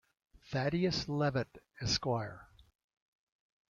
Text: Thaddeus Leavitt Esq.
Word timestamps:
Thaddeus 0.49 1.07
Leavitt 1.07 1.59
Esq. 1.79 2.07